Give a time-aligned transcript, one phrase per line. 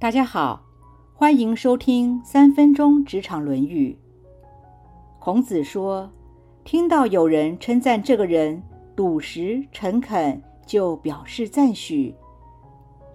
[0.00, 0.62] 大家好，
[1.12, 3.98] 欢迎收听三分钟职场论语。
[5.18, 6.08] 孔子说
[6.62, 8.62] ：“听到有人称赞这个人
[8.94, 12.14] 笃实诚恳，就表示赞许，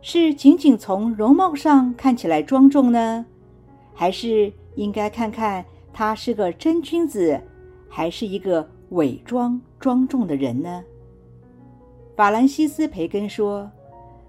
[0.01, 3.25] 是仅仅从容貌上看起来庄重呢，
[3.93, 5.63] 还是应该看看
[5.93, 7.39] 他是个真君子，
[7.87, 10.83] 还是一个伪装庄重的人呢？”
[12.17, 13.71] 法兰西斯·培根说：“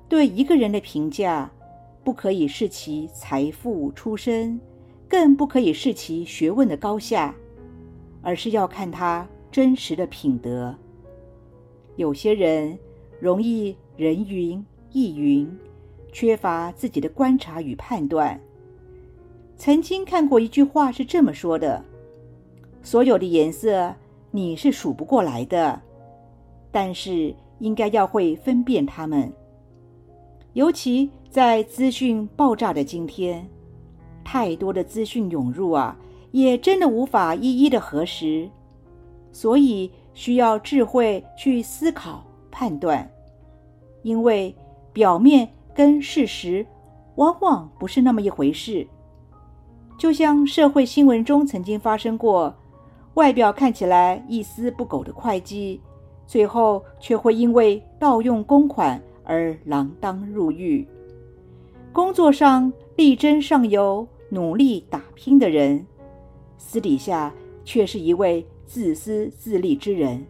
[0.09, 1.51] 对一个人的评价。”
[2.05, 4.61] 不可以视其财富出身，
[5.09, 7.35] 更不可以视其学问的高下，
[8.21, 10.75] 而是要看他真实的品德。
[11.97, 12.79] 有些人
[13.19, 15.51] 容易人云亦云，
[16.13, 18.39] 缺乏自己的观察与判断。
[19.57, 21.83] 曾经看过一句话是这么说的
[22.83, 23.95] ：“所有的颜色
[24.31, 25.81] 你是数不过来的，
[26.71, 29.33] 但是应该要会分辨它们。”
[30.55, 33.45] 尤其在资讯爆炸的今天，
[34.23, 35.97] 太多的资讯涌入啊，
[36.31, 38.49] 也真的无法一一的核实，
[39.33, 43.11] 所以需要智慧去思考判断。
[44.03, 44.55] 因为
[44.93, 46.65] 表面跟事实
[47.17, 48.87] 往往不是那么一回事。
[49.99, 52.55] 就像社会新闻中曾经发生过，
[53.15, 55.81] 外表看起来一丝不苟的会计，
[56.29, 59.03] 最后却会因为盗用公款。
[59.25, 60.87] 而锒铛入狱，
[61.93, 65.85] 工作上力争上游、努力打拼的人，
[66.59, 70.25] 私底下却是一位自私自利之人。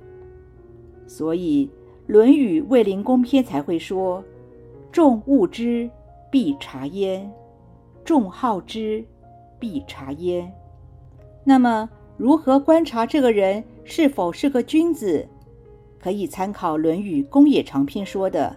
[1.06, 1.66] 所以，
[2.06, 4.22] 《论语·卫灵公篇》才会说
[4.90, 5.90] ：“众恶之，
[6.30, 7.28] 必察焉；
[8.04, 9.04] 众好之，
[9.58, 10.50] 必察焉。”
[11.44, 15.28] 那么，如何观察这个人是否是个君子？
[16.00, 18.54] 可以参考《论语·公冶长篇》说的。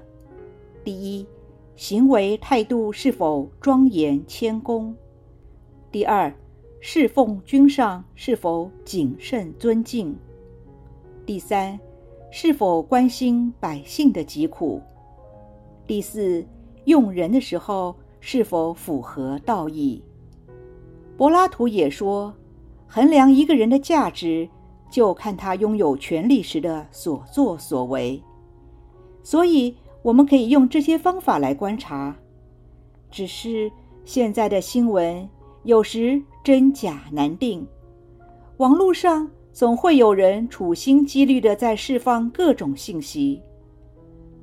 [0.87, 1.27] 第一，
[1.75, 4.95] 行为态度是否庄严谦恭；
[5.91, 6.33] 第二，
[6.79, 10.13] 侍奉君上是否谨慎尊敬；
[11.25, 11.77] 第三，
[12.31, 14.79] 是否关心百姓的疾苦；
[15.85, 16.47] 第四，
[16.85, 20.01] 用人的时候是否符合道义。
[21.17, 22.33] 柏拉图也说，
[22.87, 24.47] 衡量一个人的价值，
[24.89, 28.23] 就看他拥有权力时的所作所为。
[29.21, 29.75] 所以。
[30.01, 32.15] 我们可以用这些方法来观察，
[33.11, 33.71] 只是
[34.05, 35.27] 现在的新闻
[35.63, 37.67] 有时真假难定，
[38.57, 43.41] 网络上总会有人处心积虑的在释放各种信息。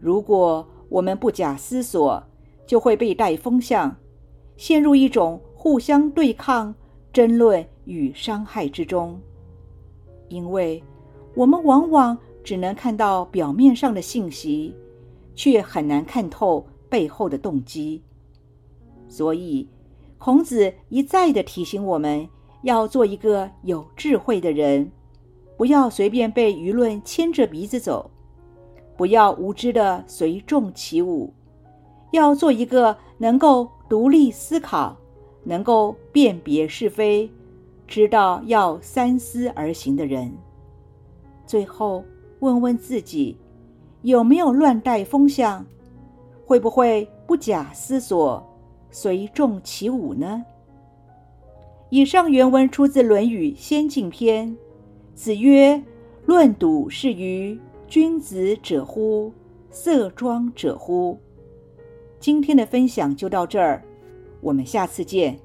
[0.00, 2.22] 如果我们不假思索，
[2.66, 3.96] 就会被带风向，
[4.56, 6.74] 陷入一种互相对抗、
[7.12, 9.18] 争论与伤害之中。
[10.28, 10.82] 因为
[11.34, 14.74] 我们往往只能看到表面上的信息。
[15.34, 18.02] 却很难看透背后的动机，
[19.08, 19.68] 所以
[20.18, 22.28] 孔子一再的提醒我们
[22.62, 24.90] 要做一个有智慧的人，
[25.56, 28.10] 不要随便被舆论牵着鼻子走，
[28.96, 31.32] 不要无知的随众起舞，
[32.12, 34.96] 要做一个能够独立思考、
[35.42, 37.28] 能够辨别是非、
[37.86, 40.32] 知道要三思而行的人。
[41.44, 42.04] 最后，
[42.38, 43.36] 问问自己。
[44.04, 45.64] 有没有乱带风向？
[46.44, 48.46] 会不会不假思索
[48.90, 50.44] 随众起舞呢？
[51.88, 54.48] 以上原文出自《论语先进篇》。
[55.14, 55.82] 子曰
[56.26, 59.32] ：“论笃是于君子者乎？
[59.70, 61.18] 色庄者乎？”
[62.20, 63.82] 今天的分享就到这儿，
[64.42, 65.38] 我们下次见。